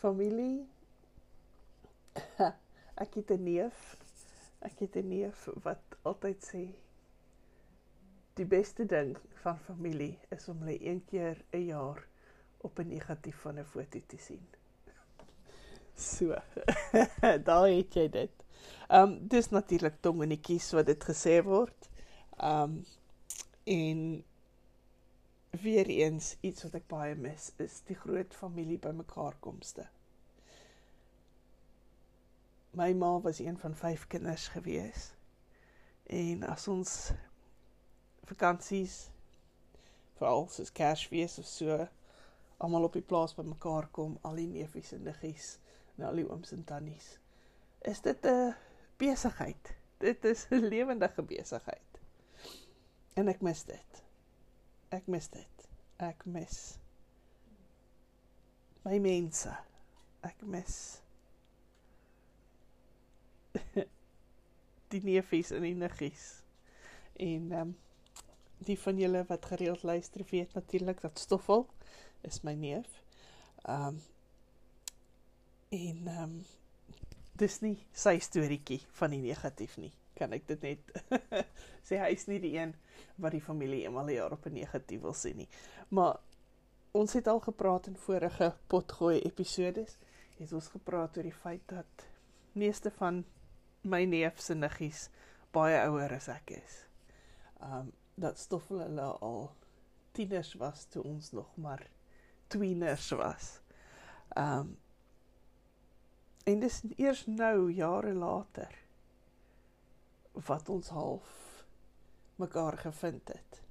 Familie 0.01 0.65
ek 3.03 3.13
het 3.19 3.31
'n 3.31 3.43
neef. 3.43 3.97
Ek 4.59 4.79
het 4.79 4.95
'n 4.95 5.07
neef 5.07 5.47
wat 5.63 5.97
altyd 6.01 6.43
sê 6.43 6.65
die 8.35 8.45
beste 8.45 8.85
ding 8.85 9.17
van 9.43 9.59
familie 9.59 10.19
is 10.29 10.47
om 10.51 10.59
hulle 10.59 10.79
een 10.83 11.01
keer 11.05 11.43
'n 11.51 11.65
jaar 11.65 12.07
op 12.57 12.79
'n 12.79 12.87
negatief 12.87 13.37
van 13.41 13.59
'n 13.59 13.65
foto 13.65 13.99
te 14.07 14.17
sien. 14.17 14.45
So. 15.95 16.35
Daar 17.47 17.67
het 17.67 17.93
jy 17.93 18.09
dit. 18.09 18.31
Ehm 18.87 19.01
um, 19.01 19.27
dis 19.27 19.49
natuurlik 19.49 20.01
tongenetjies 20.01 20.71
wat 20.71 20.85
dit 20.85 21.03
gesê 21.03 21.43
word. 21.43 21.89
Ehm 22.37 22.61
um, 22.61 22.85
en 23.63 24.23
weer 25.49 25.87
eens 25.87 26.35
iets 26.41 26.63
wat 26.63 26.73
ek 26.73 26.87
baie 26.87 27.15
mis 27.15 27.51
is 27.57 27.81
die 27.87 27.95
groot 27.95 28.33
familie 28.33 28.77
bymekaar 28.77 29.35
komste. 29.39 29.87
My 32.75 32.93
ma 32.93 33.19
was 33.19 33.39
een 33.39 33.57
van 33.57 33.75
5 33.75 34.07
kinders 34.07 34.47
gewees. 34.47 35.13
En 36.03 36.43
as 36.43 36.67
ons 36.67 37.11
vakansies 38.27 39.09
veral 40.19 40.47
soos 40.51 40.71
Kersfees 40.71 41.37
of 41.39 41.47
so 41.47 41.87
almal 42.57 42.83
op 42.89 42.97
die 42.97 43.03
plaas 43.03 43.35
bymekaar 43.35 43.87
kom, 43.95 44.17
al 44.27 44.35
die 44.41 44.47
neefies 44.47 44.91
en 44.91 45.07
niggies 45.07 45.53
en 45.95 46.03
al 46.09 46.19
die 46.19 46.27
ooms 46.27 46.51
en 46.51 46.63
tannies. 46.67 47.15
Is 47.87 48.01
dit 48.01 48.27
'n 48.27 48.55
besigheid? 48.97 49.75
Dit 49.97 50.25
is 50.25 50.47
'n 50.51 50.67
lewendige 50.73 51.21
besigheid. 51.21 51.99
En 53.13 53.27
ek 53.27 53.41
mis 53.41 53.63
dit. 53.63 54.03
Ek 54.89 55.07
mis 55.07 55.29
dit. 55.29 55.67
Ek 55.97 56.25
mis 56.25 56.77
my 58.83 58.99
mense. 58.99 59.57
Ek 60.21 60.41
mis 60.41 61.04
die 64.93 65.01
neefies 65.03 65.51
en 65.51 65.61
die 65.61 65.75
niggies. 65.75 66.27
En 67.15 67.51
ehm 67.51 67.61
um, 67.61 67.75
die 68.65 68.77
van 68.79 68.97
julle 68.97 69.25
wat 69.27 69.45
gereeld 69.45 69.83
luister 69.83 70.23
weet 70.29 70.53
natuurlik 70.53 71.01
dat 71.01 71.19
Stoffel 71.19 71.67
is 72.21 72.41
my 72.41 72.53
neef. 72.53 73.01
Ehm 73.63 73.87
um, 73.87 74.01
en 75.69 76.07
ehm 76.07 76.23
um, 76.23 76.37
dis 77.35 77.59
nie 77.61 77.77
sy 77.91 78.17
storieetjie 78.19 78.81
van 78.99 79.11
die 79.11 79.21
negatief 79.21 79.77
nie. 79.77 79.91
Kan 80.15 80.33
ek 80.33 80.47
dit 80.47 80.61
net 80.61 80.93
sê 81.87 81.99
hy 81.99 82.13
is 82.15 82.27
nie 82.31 82.39
die 82.39 82.55
een 82.55 82.71
wat 83.19 83.35
die 83.35 83.43
familie 83.43 83.83
eenmal 83.83 84.07
'n 84.07 84.15
jaar 84.15 84.31
op 84.37 84.45
'n 84.47 84.53
negatief 84.53 85.01
wil 85.01 85.13
sien 85.13 85.37
nie. 85.37 85.49
Maar 85.89 86.19
ons 86.91 87.13
het 87.13 87.27
al 87.27 87.39
gepraat 87.39 87.87
in 87.87 87.95
vorige 87.95 88.53
potgooi 88.67 89.19
episodes. 89.19 89.97
Het 90.37 90.53
ons 90.53 90.67
gepraat 90.67 91.17
oor 91.17 91.23
die 91.23 91.39
feit 91.43 91.61
dat 91.65 92.05
meeste 92.53 92.91
van 92.91 93.25
my 93.85 94.05
neef 94.05 94.39
se 94.41 94.55
niggies 94.55 95.09
baie 95.55 95.77
ouer 95.87 96.15
as 96.17 96.29
ek 96.31 96.57
is. 96.57 96.79
Um 97.63 97.93
dat 98.15 98.39
stoffel 98.39 98.79
hulle 98.79 99.07
al 99.27 99.49
tieners 100.15 100.53
was 100.61 100.85
toe 100.87 101.03
ons 101.03 101.31
nog 101.35 101.49
maar 101.59 101.83
tweeners 102.47 103.09
was. 103.19 103.49
Um 104.39 104.77
en 106.45 106.59
dis 106.61 106.81
eers 106.95 107.25
nou 107.25 107.71
jare 107.73 108.13
later 108.13 108.71
wat 110.47 110.69
ons 110.69 110.91
half 110.93 111.31
mekaar 112.35 112.77
gevind 112.77 113.27
het. 113.27 113.61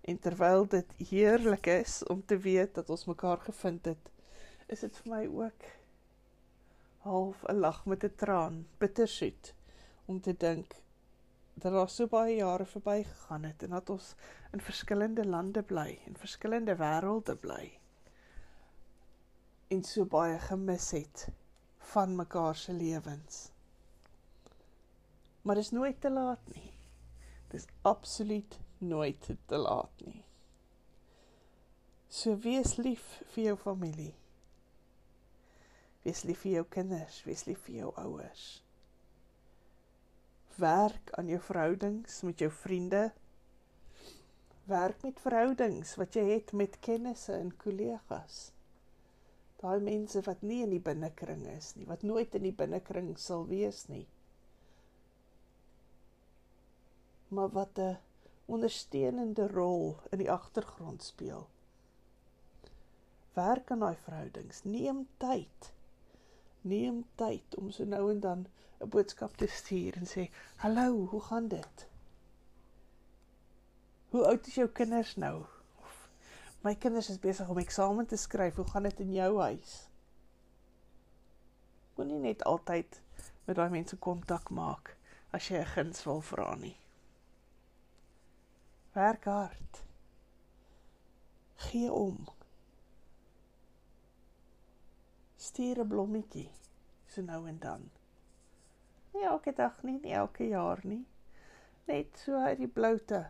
En 0.00 0.18
terwyl 0.18 0.66
dit 0.68 0.92
heerlik 1.10 1.66
is 1.66 2.02
om 2.06 2.24
te 2.24 2.38
weet 2.38 2.74
dat 2.74 2.90
ons 2.90 3.04
mekaar 3.04 3.40
gevind 3.44 3.84
het, 3.84 4.10
is 4.66 4.80
dit 4.86 4.96
vir 5.02 5.12
my 5.12 5.26
ook 5.26 5.68
half 7.00 7.44
'n 7.48 7.58
lag 7.60 7.84
met 7.86 8.04
'n 8.04 8.14
traan, 8.16 8.66
bittersoet 8.78 9.54
om 10.04 10.20
te 10.20 10.34
dink 10.36 10.74
dat 11.54 11.72
daar 11.72 11.88
so 11.88 12.06
baie 12.06 12.36
jare 12.36 12.64
verby 12.64 13.02
gegaan 13.02 13.42
het 13.42 13.62
en 13.62 13.70
dat 13.70 13.90
ons 13.90 14.14
in 14.52 14.60
verskillende 14.60 15.26
lande 15.26 15.62
bly, 15.62 15.98
in 16.06 16.16
verskillende 16.16 16.76
wêrelde 16.76 17.36
bly. 17.36 17.78
En 19.68 19.82
so 19.84 20.04
baie 20.04 20.38
gemis 20.38 20.90
het 20.90 21.28
van 21.78 22.16
mekaar 22.16 22.56
se 22.56 22.72
lewens. 22.72 23.50
Maar 25.42 25.54
dit 25.54 25.64
is 25.64 25.70
nooit 25.70 26.00
te 26.00 26.10
laat 26.10 26.54
nie. 26.54 26.72
Dis 27.48 27.66
absoluut 27.82 28.58
nooit 28.78 29.30
te 29.46 29.56
laat 29.56 30.04
nie. 30.04 30.24
So 32.08 32.38
wees 32.38 32.76
lief 32.76 33.22
vir 33.32 33.44
jou 33.44 33.56
familie. 33.56 34.19
Wees 36.02 36.22
lief 36.24 36.44
vir 36.44 36.52
jou 36.52 36.66
kinders, 36.76 37.22
wees 37.28 37.44
lief 37.48 37.64
vir 37.66 37.80
jou 37.82 37.90
ouers. 38.00 38.44
Werk 40.60 41.12
aan 41.18 41.28
jou 41.28 41.40
verhoudings 41.40 42.20
met 42.28 42.40
jou 42.40 42.50
vriende. 42.52 43.10
Werk 44.70 45.02
met 45.02 45.20
verhoudings 45.20 45.96
wat 46.00 46.16
jy 46.16 46.26
het 46.30 46.52
met 46.52 46.80
kennisse 46.84 47.34
en 47.36 47.52
kollegas. 47.56 48.50
Daai 49.60 49.80
mense 49.84 50.22
wat 50.24 50.40
nie 50.42 50.62
in 50.64 50.72
die 50.72 50.84
binnekring 50.84 51.44
is 51.52 51.74
nie, 51.76 51.88
wat 51.88 52.02
nooit 52.02 52.34
in 52.34 52.48
die 52.48 52.56
binnekring 52.56 53.12
sal 53.20 53.44
wees 53.48 53.86
nie. 53.92 54.06
maar 57.30 57.48
wat 57.48 57.78
'n 57.78 57.98
ondersteunende 58.44 59.48
rol 59.48 59.96
in 60.10 60.18
die 60.18 60.30
agtergrond 60.30 61.02
speel. 61.02 61.48
Werk 63.32 63.70
aan 63.70 63.78
daai 63.78 63.96
verhoudings. 63.96 64.64
Neem 64.64 65.08
tyd. 65.16 65.72
Neem 66.60 67.04
tyd 67.14 67.56
om 67.56 67.70
so 67.70 67.84
nou 67.84 68.10
en 68.10 68.20
dan 68.20 68.46
'n 68.80 68.88
boodskap 68.88 69.36
te 69.36 69.46
stuur 69.46 69.96
en 69.96 70.06
sê: 70.06 70.30
"Hallo, 70.56 71.06
hoe 71.06 71.20
gaan 71.20 71.48
dit? 71.48 71.88
Hoe 74.10 74.26
oud 74.26 74.46
is 74.46 74.54
jou 74.54 74.68
kinders 74.68 75.16
nou?" 75.16 75.44
Of 75.82 76.10
"My 76.60 76.74
kinders 76.74 77.08
is 77.08 77.18
besig 77.18 77.48
om 77.48 77.58
eksamen 77.58 78.06
te 78.06 78.16
skryf. 78.16 78.54
Hoe 78.54 78.70
gaan 78.70 78.82
dit 78.82 79.00
in 79.00 79.12
jou 79.12 79.40
huis?" 79.40 79.88
Moenie 81.94 82.18
net 82.18 82.44
altyd 82.44 83.02
met 83.44 83.56
daai 83.56 83.70
mense 83.70 83.96
kontak 83.96 84.50
maak 84.50 84.96
as 85.30 85.48
jy 85.48 85.58
'n 85.58 85.72
guns 85.74 86.04
wil 86.04 86.20
vra 86.20 86.54
nie. 86.54 86.76
Werk 88.92 89.24
hard. 89.24 89.82
Gee 91.54 91.92
om. 91.92 92.26
Stuur 95.50 95.80
'n 95.82 95.88
blommetjie 95.88 96.50
so 97.10 97.22
nou 97.26 97.46
en 97.48 97.56
dan. 97.58 97.90
Nie 99.12 99.24
elke 99.26 99.52
dag 99.52 99.82
nie, 99.82 99.96
nie 100.02 100.12
elke 100.14 100.46
jaar 100.46 100.78
nie. 100.86 101.06
Net 101.88 102.20
so 102.22 102.38
uit 102.38 102.60
die 102.60 102.68
bloute. 102.70 103.24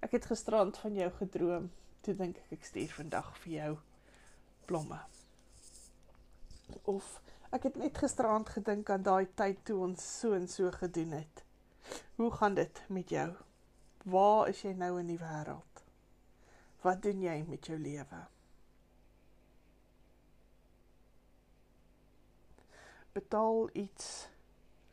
Ek 0.00 0.16
het 0.16 0.30
gisterand 0.30 0.78
van 0.80 0.96
jou 0.96 1.10
gedroom. 1.18 1.68
Toe 2.00 2.14
dink 2.16 2.40
ek 2.40 2.56
ek 2.56 2.64
stuur 2.64 2.96
vandag 2.96 3.28
vir 3.42 3.52
jou 3.52 3.74
blomme. 4.64 5.02
Of 6.88 7.12
ek 7.52 7.68
het 7.68 7.76
net 7.76 8.00
gisterand 8.00 8.48
gedink 8.56 8.88
aan 8.88 9.04
daai 9.04 9.28
tyd 9.36 9.60
toe 9.68 9.76
ons 9.90 10.08
so 10.22 10.32
en 10.32 10.48
so 10.48 10.72
gedoen 10.80 11.12
het. 11.20 11.44
Hoe 12.16 12.32
gaan 12.32 12.56
dit 12.56 12.84
met 12.88 13.12
jou? 13.12 13.28
Waar 14.08 14.48
is 14.48 14.64
jy 14.64 14.72
nou 14.72 14.94
in 15.04 15.12
die 15.12 15.20
wêreld? 15.20 15.88
Wat 16.80 17.02
doen 17.04 17.20
jy 17.28 17.42
met 17.44 17.66
jou 17.68 17.76
lewe? 17.76 18.26
Betaal 23.20 23.68
iets 23.76 24.28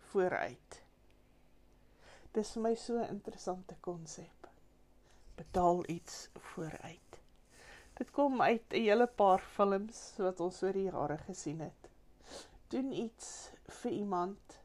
vooruit. 0.10 0.82
Dis 2.36 2.50
vir 2.56 2.64
my 2.64 2.72
so 2.76 2.98
'n 3.00 3.14
interessante 3.14 3.76
konsep. 3.80 4.48
Betaal 5.36 5.84
iets 5.90 6.16
vooruit. 6.50 7.20
Dit 8.00 8.12
kom 8.12 8.42
uit 8.42 8.66
'n 8.70 8.84
hele 8.88 9.08
paar 9.08 9.40
films 9.40 10.00
wat 10.18 10.40
ons 10.40 10.64
oor 10.64 10.74
die 10.74 10.90
jare 10.92 11.18
gesien 11.18 11.60
het. 11.60 11.90
Doen 12.68 12.92
iets 12.92 13.52
vir 13.80 13.92
iemand 13.92 14.60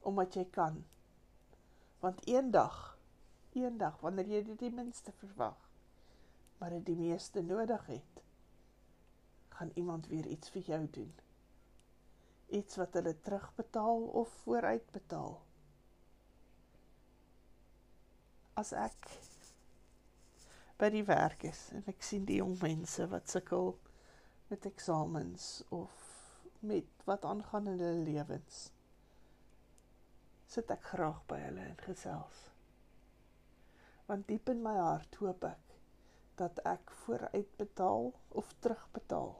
omdat 0.00 0.34
jy 0.34 0.44
kan. 0.50 0.84
Want 2.00 2.26
eendag 2.26 2.98
eendag 3.52 4.00
wanneer 4.00 4.26
jy 4.26 4.42
dit 4.42 4.58
die 4.58 4.70
minste 4.70 5.12
verwag, 5.12 5.56
maar 6.58 6.70
dit 6.70 6.86
die 6.86 6.96
meeste 6.96 7.42
nodig 7.42 7.86
het, 7.86 8.22
gaan 9.48 9.70
iemand 9.74 10.06
weer 10.06 10.26
iets 10.26 10.50
vir 10.50 10.62
jou 10.62 10.88
doen. 10.90 11.14
Iets 12.48 12.78
wat 12.80 12.96
hulle 12.96 13.14
terugbetaal 13.20 14.02
of 14.22 14.32
vooruitbetaal. 14.44 15.36
As 18.58 18.72
ek 18.72 19.10
by 20.78 20.88
die 20.94 21.04
werk 21.06 21.44
is 21.44 21.68
en 21.76 21.84
ek 21.90 22.02
sien 22.02 22.24
die 22.26 22.40
jong 22.40 22.56
mense 22.62 23.06
wat 23.12 23.30
sukkel 23.30 23.74
met 24.48 24.66
eksamens 24.66 25.48
of 25.74 26.04
met 26.60 27.06
wat 27.06 27.26
aangaan 27.28 27.68
in 27.74 27.82
hulle 27.82 28.04
lewens, 28.08 28.68
sit 30.48 30.70
ek 30.72 30.94
graag 30.94 31.20
by 31.30 31.42
hulle 31.44 31.66
en 31.70 31.82
gesels 31.84 32.48
want 34.08 34.24
diep 34.28 34.48
in 34.48 34.62
my 34.64 34.72
hart 34.80 35.18
hoop 35.20 35.42
ek 35.44 35.74
dat 36.40 36.60
ek 36.70 36.92
vooruitbetaal 37.02 38.06
of 38.40 38.52
terugbetaal 38.64 39.34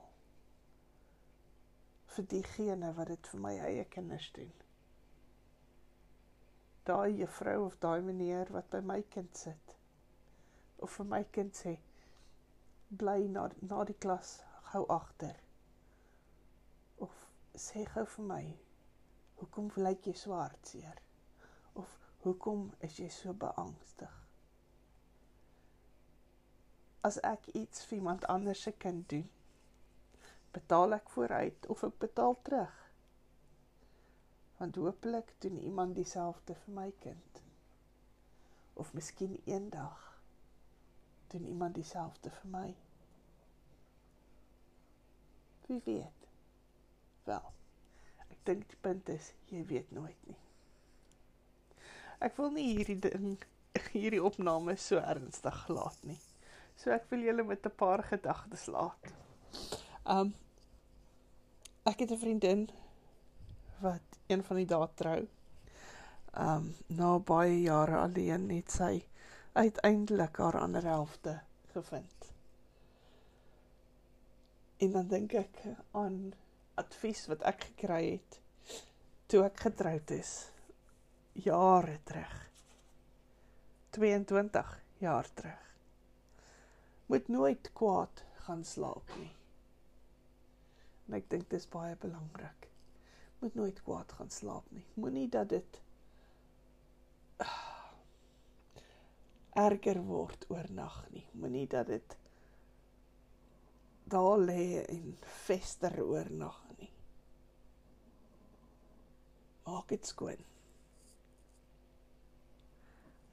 vir 2.15 2.27
diegene 2.33 2.93
wat 2.97 3.11
dit 3.13 3.31
vir 3.33 3.43
my 3.45 3.53
eie 3.69 3.85
kinders 3.95 4.29
doen. 4.37 4.53
Daai 6.89 7.19
juffrou 7.21 7.65
of 7.67 7.79
daai 7.85 8.01
meneer 8.07 8.53
wat 8.57 8.71
by 8.75 8.81
my 8.93 9.01
kind 9.17 9.43
sit 9.43 9.75
of 10.79 10.95
vir 10.97 11.09
my 11.11 11.23
kind 11.37 11.57
sê 11.63 11.75
bly 13.03 13.19
na 13.35 13.49
na 13.73 13.83
die 13.91 13.99
klas 14.07 14.37
gou 14.71 14.85
agter. 14.95 15.35
Of 17.09 17.19
sê 17.67 17.85
gou 17.95 18.07
vir 18.15 18.31
my 18.33 18.45
hoekom 19.43 19.75
lyk 19.77 20.09
jy 20.09 20.17
so 20.23 20.39
hartseer? 20.39 21.03
Of 21.75 21.99
hoekom 22.25 22.71
is 22.89 22.97
jy 23.03 23.11
so 23.21 23.37
beangstig? 23.45 24.25
as 27.09 27.19
ek 27.25 27.49
iets 27.55 27.85
vir 27.89 27.99
iemand 27.99 28.27
anders 28.33 28.63
se 28.63 28.73
kind 28.85 29.09
doen, 29.11 29.29
betaal 30.57 30.97
ek 30.97 31.11
vooruit 31.15 31.67
of 31.67 31.83
ek 31.87 31.99
betaal 32.05 32.37
terug. 32.43 32.75
Want 34.59 34.77
hopelik 34.77 35.35
doen 35.45 35.59
iemand 35.63 35.95
dieselfde 35.95 36.55
vir 36.65 36.75
my 36.75 36.89
kind. 37.05 37.43
Of 38.75 38.93
miskien 38.95 39.41
eendag 39.45 40.05
doen 41.29 41.47
iemand 41.47 41.75
dieselfde 41.75 42.31
vir 42.31 42.51
my. 42.51 42.69
Wie 45.67 45.81
weet? 45.85 46.29
Wel, 47.29 47.53
ek 48.29 48.39
dink 48.49 48.69
die 48.71 48.81
punt 48.81 49.09
is 49.13 49.33
jy 49.53 49.65
weet 49.69 49.91
nooit 49.93 50.27
nie. 50.31 50.41
Ek 52.25 52.35
wil 52.41 52.51
nie 52.55 52.71
hierdie 52.73 52.99
ding 53.05 53.37
hierdie 53.93 54.23
opname 54.25 54.75
so 54.81 54.99
ernstig 54.99 55.59
laat 55.71 56.01
nie. 56.09 56.19
So 56.79 56.91
ek 56.95 57.07
wil 57.13 57.27
julle 57.27 57.45
met 57.47 57.67
'n 57.67 57.75
paar 57.77 58.03
gedagtes 58.03 58.67
laat. 58.67 59.13
Um 60.09 60.31
ek 61.85 62.01
het 62.01 62.11
'n 62.11 62.19
vriendin 62.19 62.71
wat 63.81 64.17
een 64.27 64.45
van 64.45 64.57
die 64.57 64.67
dae 64.67 64.89
trou. 64.95 65.29
Um 66.33 66.75
na 66.87 67.19
baie 67.19 67.61
jare 67.61 67.97
alleen 67.97 68.49
het 68.51 68.71
sy 68.71 69.05
uiteindelik 69.53 70.37
haar 70.37 70.59
ander 70.61 70.85
helfte 70.85 71.41
gevind. 71.73 72.33
En 74.77 74.93
dan 74.93 75.07
dink 75.09 75.33
ek 75.33 75.63
aan 75.91 76.33
advies 76.75 77.27
wat 77.27 77.43
ek 77.43 77.65
gekry 77.65 78.11
het 78.11 78.41
toe 79.27 79.45
ek 79.45 79.61
getroud 79.61 80.11
is 80.11 80.51
jare 81.33 81.99
terug. 82.05 82.51
22 83.91 84.83
jaar 84.99 85.35
terug. 85.35 85.65
Moet 87.07 87.29
nooit 87.29 87.73
kwaad 87.73 88.25
gaan 88.35 88.65
slaap 88.65 89.17
nie. 89.19 89.38
En 91.09 91.17
ek 91.17 91.31
dink 91.33 91.49
dit 91.49 91.57
is 91.57 91.69
baie 91.73 91.97
belangrik. 91.97 92.69
Moet 93.41 93.55
nooit 93.57 93.83
kwaad 93.83 94.13
gaan 94.13 94.31
slaap 94.31 94.67
nie. 94.77 94.85
Moenie 95.01 95.29
dat 95.33 95.49
dit 95.49 95.81
erger 99.67 100.03
word 100.05 100.45
oornag 100.53 100.99
nie. 101.15 101.25
Moenie 101.33 101.67
dat 101.67 101.89
dit 101.89 102.17
daar 104.09 104.39
lê 104.39 104.85
en 104.85 105.17
fester 105.23 105.97
oornag 106.05 106.61
nie. 106.77 106.93
Maak 109.65 109.89
dit 109.89 110.07
skoon. 110.07 110.45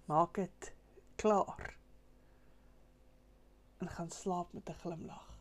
Maak 0.05 0.35
dit 0.39 0.73
klaar. 1.15 1.77
En 3.77 3.89
gaan 3.89 4.11
slaap 4.11 4.53
met 4.53 4.69
'n 4.69 4.81
glimlag. 4.83 5.34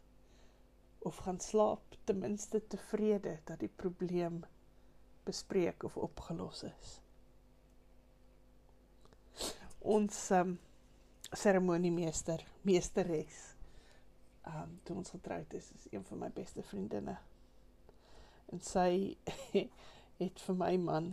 Of 1.05 1.21
gaan 1.25 1.41
slaap 1.41 1.97
ten 2.05 2.19
minste 2.19 2.61
tevrede 2.67 3.39
dat 3.45 3.61
die 3.61 3.69
probleem 3.69 4.45
bespreek 5.25 5.85
of 5.85 5.97
opgelos 5.97 6.63
is. 6.69 6.93
Ons 9.79 10.31
um, 10.31 10.57
seremoniemeester, 11.33 12.45
meesteres. 12.63 13.41
Um, 14.49 14.79
toe 14.85 14.97
ons 14.97 15.13
getroud 15.13 15.53
is, 15.57 15.71
is 15.77 15.87
een 15.93 16.05
van 16.05 16.25
my 16.25 16.31
beste 16.33 16.65
vriendinne. 16.69 17.17
En 18.53 18.61
sy 18.65 19.17
het 20.23 20.45
vir 20.47 20.59
my 20.61 20.75
man 20.81 21.13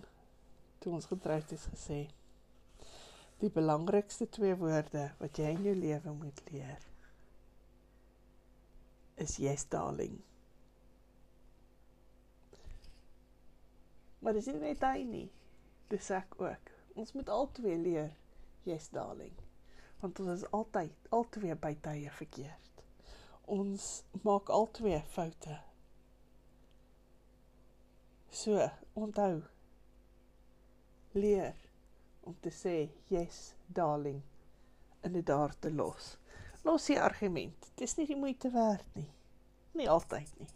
toe 0.84 0.93
ons 0.95 1.08
getroud 1.12 1.51
is 1.56 1.67
gesê: 1.71 2.01
"Die 3.39 3.51
belangrikste 3.51 4.27
twee 4.30 4.56
woorde 4.56 5.12
wat 5.19 5.39
jy 5.39 5.51
in 5.56 5.67
jou 5.69 5.75
lewe 5.75 6.15
moet 6.15 6.43
leer 6.51 6.90
is 9.22 9.38
yes 9.42 9.68
darling." 9.70 10.20
Maar 14.20 14.34
dis 14.38 14.50
nie 14.52 14.60
net 14.62 14.84
hy 14.86 15.06
nie. 15.06 15.30
Dis 15.90 16.10
ek 16.14 16.36
ook. 16.42 16.76
Ons 16.96 17.14
moet 17.18 17.30
albei 17.30 17.78
leer 17.78 18.12
yes 18.68 18.90
darling 18.94 19.38
want 20.02 20.20
ons 20.20 20.30
is 20.34 20.48
altyd 20.58 21.10
altyd 21.14 21.56
by 21.62 21.76
tye 21.86 22.10
verkeerd. 22.18 22.84
Ons 23.54 24.04
maak 24.26 24.50
altyd 24.50 25.02
foute. 25.14 25.58
So, 28.32 28.70
onthou 28.98 29.42
leer 31.14 31.58
om 32.26 32.38
te 32.42 32.54
sê 32.56 32.76
yes 33.12 33.52
darling 33.68 34.22
en 35.06 35.14
dit 35.18 35.26
daar 35.26 35.54
te 35.60 35.72
los. 35.74 36.16
Los 36.63 36.86
die 36.86 37.00
argument. 37.02 37.71
Dit 37.76 37.88
is 37.88 37.97
nie 37.97 38.08
die 38.08 38.19
moeite 38.19 38.52
werd 38.52 38.95
nie. 38.95 39.10
Nie 39.74 39.89
altyd 39.89 40.32
nie. 40.39 40.50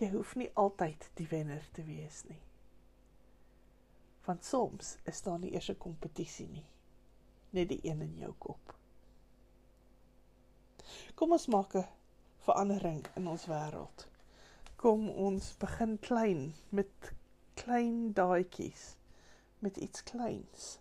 Jy 0.00 0.10
hoef 0.14 0.34
nie 0.36 0.50
altyd 0.54 1.10
die 1.14 1.28
wenner 1.28 1.64
te 1.72 1.84
wees 1.84 2.24
nie. 2.28 2.40
Want 4.24 4.44
soms 4.44 4.96
is 5.04 5.22
daar 5.22 5.38
nie 5.38 5.52
eers 5.52 5.70
'n 5.70 5.78
kompetisie 5.78 6.48
nie 6.48 6.66
net 7.50 7.68
die 7.68 7.80
een 7.82 8.00
in 8.00 8.16
jou 8.18 8.32
kop. 8.38 8.74
Kom 11.14 11.32
ons 11.32 11.46
maak 11.46 11.74
'n 11.74 11.86
verandering 12.46 13.06
in 13.16 13.26
ons 13.26 13.46
wêreld. 13.46 14.06
Kom 14.76 15.08
ons 15.10 15.56
begin 15.58 15.98
klein 15.98 16.54
met 16.68 17.12
klein 17.54 18.12
daadjies 18.12 18.96
met 19.58 19.76
iets 19.76 20.02
kleins. 20.02 20.78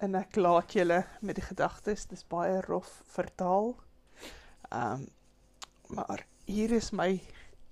En 0.00 0.16
ek 0.16 0.36
laat 0.40 0.72
julle 0.72 1.04
met 1.20 1.36
die 1.36 1.44
gedagtes, 1.44 2.06
dis 2.08 2.24
baie 2.24 2.60
rof 2.68 3.02
vertaal. 3.16 3.74
Ehm 4.70 4.92
um, 4.92 5.08
maar 5.90 6.22
hier 6.46 6.70
is 6.70 6.92
my 6.94 7.20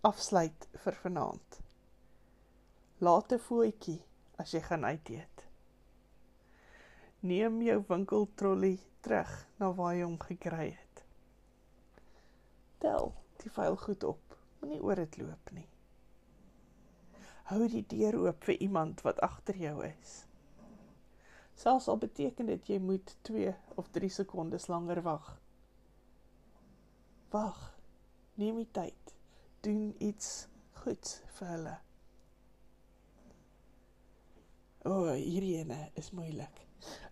afsluit 0.02 0.68
vir 0.84 0.96
vanaand. 1.02 1.60
Laat 2.98 3.32
'n 3.32 3.38
voetjie 3.38 4.00
as 4.36 4.50
jy 4.52 4.60
gaan 4.60 4.84
uit 4.84 5.08
eet 5.08 5.38
neem 7.20 7.62
jou 7.62 7.82
winkeltrolly 7.88 8.78
terug 9.02 9.30
na 9.58 9.72
waar 9.74 9.96
jy 9.96 10.04
hom 10.04 10.18
gekry 10.22 10.68
het. 10.70 11.02
Tel 12.78 13.10
die 13.42 13.50
vuil 13.50 13.76
goed 13.76 14.04
op, 14.06 14.36
moenie 14.60 14.78
oor 14.82 15.02
dit 15.02 15.18
loop 15.18 15.50
nie. 15.56 15.66
Hou 17.50 17.66
die 17.66 17.82
deur 17.90 18.20
oop 18.22 18.44
vir 18.46 18.60
iemand 18.62 19.02
wat 19.02 19.20
agter 19.24 19.56
jou 19.58 19.74
is. 19.86 20.27
Selfs 21.58 21.88
al 21.90 21.98
beteken 21.98 22.46
dit 22.46 22.68
jy 22.70 22.78
moet 22.78 23.16
2 23.26 23.50
of 23.80 23.88
3 23.96 24.10
sekondes 24.20 24.68
langer 24.70 25.02
wag. 25.02 25.32
Wag. 27.34 27.58
Neem 28.38 28.60
die 28.62 28.70
tyd. 28.70 29.14
Doen 29.66 29.90
iets 29.98 30.46
goeds 30.84 31.16
vir 31.38 31.50
hulle. 31.54 31.74
O, 34.86 34.92
oh, 34.92 35.10
hierdie 35.18 35.56
ene 35.58 35.80
is 35.98 36.12
moeilik. 36.14 36.62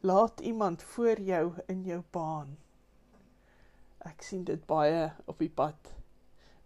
Laat 0.07 0.41
iemand 0.41 0.83
voor 0.95 1.21
jou 1.21 1.51
in 1.67 1.83
jou 1.85 1.99
baan. 2.15 2.55
Ek 4.07 4.23
sien 4.23 4.47
dit 4.47 4.63
baie 4.71 5.09
op 5.27 5.43
die 5.43 5.51
pad. 5.51 5.91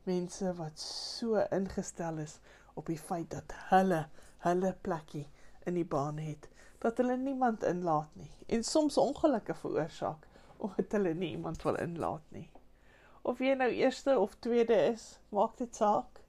Mense 0.04 0.52
wat 0.60 0.80
so 0.84 1.40
ingestel 1.48 2.20
is 2.20 2.36
op 2.76 2.92
die 2.92 3.00
feit 3.00 3.32
dat 3.32 3.56
hulle 3.72 4.04
hulle 4.44 4.76
plekkie 4.84 5.26
in 5.68 5.76
die 5.76 5.88
baan 5.88 6.20
het, 6.20 6.46
dat 6.80 6.96
hulle 6.96 7.16
niemand 7.16 7.64
inlaat 7.68 8.14
nie 8.16 8.30
en 8.46 8.64
soms 8.64 8.96
ongelukke 8.98 9.54
veroorsaak 9.54 10.26
omdat 10.60 10.92
hulle 10.92 11.14
nie 11.14 11.30
iemand 11.30 11.62
wil 11.62 11.76
inlaat 11.80 12.24
nie. 12.36 12.48
Of 13.22 13.40
jy 13.40 13.54
nou 13.56 13.68
eerste 13.72 14.18
of 14.18 14.36
tweede 14.44 14.76
is, 14.90 15.18
maak 15.32 15.56
dit 15.56 15.76
saak. 15.76 16.20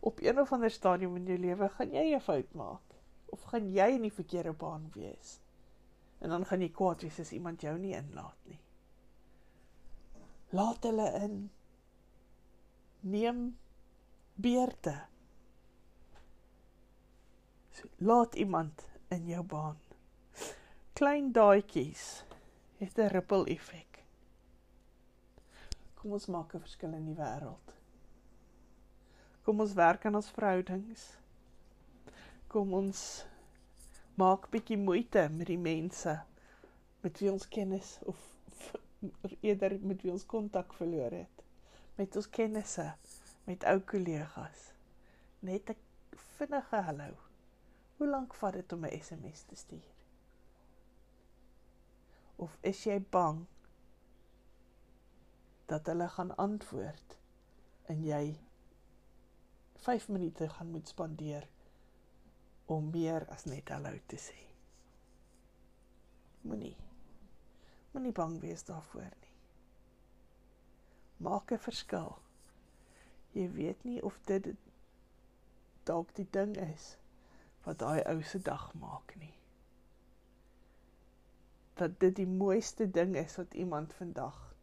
Op 0.00 0.20
een 0.20 0.40
of 0.40 0.52
ander 0.52 0.70
stadium 0.72 1.16
in 1.16 1.28
jou 1.28 1.38
lewe 1.38 1.68
gaan 1.76 1.92
jy 1.92 2.14
'n 2.14 2.20
fout 2.20 2.54
maak 2.54 2.96
of 3.32 3.42
gaan 3.52 3.72
jy 3.72 3.88
in 3.96 4.02
die 4.02 4.12
verkeerde 4.12 4.52
baan 4.52 4.90
wees. 4.94 5.40
En 6.18 6.28
dan 6.28 6.44
gaan 6.46 6.60
jy 6.60 6.68
kwaad 6.68 7.02
wees 7.02 7.20
as 7.20 7.32
iemand 7.32 7.60
jou 7.60 7.78
nie 7.78 7.94
inlaat 7.96 8.36
nie. 8.44 8.60
Laat 10.50 10.84
hulle 10.84 11.08
in. 11.24 11.50
Neem 13.00 13.58
beurte. 14.34 14.94
So, 17.72 17.88
laat 17.96 18.34
iemand 18.34 18.91
in 19.12 19.26
jou 19.26 19.42
baan. 19.42 19.78
Klein 20.98 21.32
daadjies 21.32 22.24
het 22.78 22.98
'n 22.98 23.12
ripple 23.12 23.44
effek. 23.46 24.02
Kom 25.94 26.12
ons 26.12 26.26
maak 26.26 26.54
'n 26.54 26.60
verskil 26.60 26.92
in 26.92 27.04
die 27.06 27.14
wêreld. 27.14 27.74
Kom 29.42 29.60
ons 29.60 29.72
werk 29.72 30.04
aan 30.06 30.14
ons 30.14 30.30
verhoudings. 30.30 31.16
Kom 32.48 32.72
ons 32.74 33.24
maak 34.14 34.50
bietjie 34.50 34.78
moeite 34.78 35.28
met 35.28 35.46
die 35.46 35.58
mense 35.58 36.20
met 37.02 37.18
wie 37.18 37.32
ons 37.32 37.48
kennis 37.48 37.98
of 38.02 38.18
eerder 39.40 39.78
met 39.80 40.02
wie 40.02 40.12
ons 40.12 40.26
kontak 40.26 40.74
verloor 40.78 41.10
het. 41.10 41.42
Met 41.98 42.16
ons 42.16 42.30
kennisse, 42.30 42.92
met 43.44 43.64
ou 43.64 43.80
kollegas. 43.80 44.70
Net 45.40 45.70
'n 45.70 45.76
vinnige 46.36 46.76
hallo. 46.76 47.31
Hoe 48.02 48.10
lank 48.10 48.34
vat 48.34 48.52
dit 48.52 48.72
om 48.72 48.84
'n 48.84 49.00
SMS 49.02 49.42
te 49.42 49.54
stuur? 49.54 49.90
Of 52.36 52.56
is 52.60 52.84
jy 52.84 52.96
bang 53.10 53.44
dat 55.66 55.86
hulle 55.86 56.08
gaan 56.08 56.36
antwoord 56.36 57.18
en 57.82 58.02
jy 58.04 58.40
5 59.74 60.08
minute 60.08 60.48
gaan 60.48 60.70
moet 60.70 60.88
spandeer 60.88 61.46
om 62.64 62.90
meer 62.90 63.28
as 63.28 63.44
net 63.44 63.68
hallo 63.68 63.92
te 64.06 64.18
sê. 64.18 64.40
Moenie 66.40 66.76
moenie 67.92 68.12
bang 68.12 68.40
wees 68.40 68.64
daarvoor 68.64 69.14
nie. 69.20 69.36
Maak 71.16 71.52
'n 71.52 71.58
verskil. 71.58 72.18
Jy 73.30 73.46
weet 73.52 73.84
nie 73.84 74.02
of 74.02 74.18
dit 74.24 74.50
dalk 75.84 76.14
die 76.14 76.28
ding 76.30 76.56
is 76.56 76.96
wat 77.64 77.78
daai 77.78 78.02
ou 78.10 78.18
se 78.22 78.38
dag 78.38 78.72
maak 78.74 79.14
nie. 79.20 79.34
Dat 81.80 82.00
dit 82.00 82.16
die 82.16 82.26
mooiste 82.26 82.90
ding 82.90 83.16
is 83.16 83.36
wat 83.36 83.54
iemand 83.54 83.94
vandag 83.94 84.54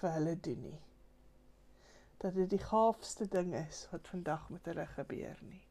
vir 0.00 0.12
hulle 0.18 0.40
doen 0.40 0.62
nie. 0.62 0.80
Dat 2.18 2.34
dit 2.34 2.50
die 2.50 2.64
gaafste 2.64 3.28
ding 3.28 3.54
is 3.54 3.86
wat 3.92 4.08
vandag 4.08 4.50
met 4.50 4.64
hulle 4.64 4.86
gebeur 4.86 5.38
nie. 5.48 5.66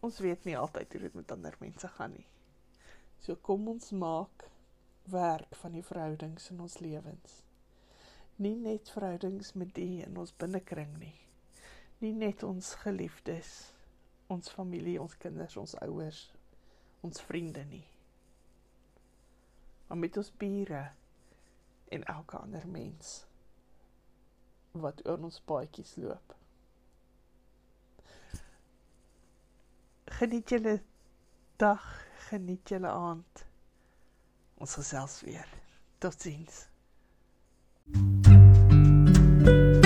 ons 0.00 0.18
weet 0.24 0.44
nie 0.48 0.56
altyd 0.56 0.92
hoe 0.92 1.00
dit 1.00 1.14
met 1.14 1.32
ander 1.34 1.56
mense 1.60 1.88
gaan 1.96 2.14
nie. 2.16 2.26
So 3.20 3.36
kom 3.36 3.68
ons 3.68 3.90
maak 3.92 4.46
werk 5.12 5.56
van 5.62 5.76
die 5.76 5.84
verhoudings 5.84 6.48
in 6.54 6.60
ons 6.64 6.78
lewens. 6.80 7.40
Nie 8.40 8.56
net 8.56 8.88
verhoudings 8.94 9.52
met 9.60 9.74
die 9.76 10.00
in 10.06 10.16
ons 10.16 10.32
binnekring 10.32 10.94
nie. 11.02 11.16
Nie 12.00 12.12
net 12.16 12.42
ons 12.42 12.74
geliefdes, 12.80 13.48
ons 14.32 14.52
familie, 14.56 14.96
ons 15.02 15.16
kinders, 15.20 15.56
ons 15.60 15.74
ouers, 15.84 16.20
ons 17.04 17.22
vriende 17.28 17.64
nie. 17.68 17.84
Maar 19.88 20.00
met 20.00 20.16
ons 20.16 20.30
bure 20.40 20.84
en 21.90 22.06
elke 22.14 22.38
ander 22.38 22.64
mens 22.68 23.18
wat 24.80 25.02
oor 25.04 25.26
ons 25.28 25.40
paadjies 25.50 25.96
loop. 26.00 26.34
Geniet 30.20 30.54
julle 30.54 30.76
dag, 31.60 31.84
geniet 32.30 32.72
julle 32.72 32.92
aand. 32.94 33.44
Ons 34.60 34.78
gesels 34.80 35.20
weer. 35.26 35.48
Totsiens. 35.98 36.66
thank 37.92 39.46
you 39.46 39.79